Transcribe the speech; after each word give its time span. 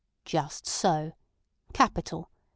"Just 0.25 0.65
so. 0.65 1.11
Capital. 1.73 2.31